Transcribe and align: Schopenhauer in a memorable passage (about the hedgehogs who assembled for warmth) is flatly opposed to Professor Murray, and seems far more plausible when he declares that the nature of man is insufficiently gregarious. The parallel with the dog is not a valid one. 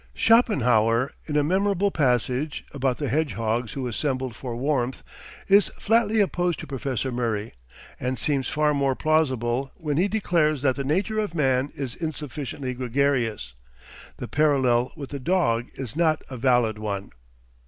Schopenhauer 0.15 1.11
in 1.27 1.37
a 1.37 1.43
memorable 1.43 1.91
passage 1.91 2.65
(about 2.73 2.97
the 2.97 3.07
hedgehogs 3.07 3.73
who 3.73 3.85
assembled 3.87 4.35
for 4.35 4.55
warmth) 4.55 5.03
is 5.47 5.67
flatly 5.77 6.19
opposed 6.19 6.59
to 6.59 6.65
Professor 6.65 7.11
Murray, 7.11 7.53
and 7.99 8.17
seems 8.17 8.49
far 8.49 8.73
more 8.73 8.95
plausible 8.95 9.69
when 9.75 9.97
he 9.97 10.07
declares 10.07 10.63
that 10.63 10.75
the 10.75 10.83
nature 10.83 11.19
of 11.19 11.35
man 11.35 11.69
is 11.75 11.93
insufficiently 11.95 12.73
gregarious. 12.73 13.53
The 14.17 14.27
parallel 14.27 14.91
with 14.95 15.11
the 15.11 15.19
dog 15.19 15.67
is 15.75 15.95
not 15.95 16.23
a 16.31 16.35
valid 16.37 16.79
one. 16.79 17.11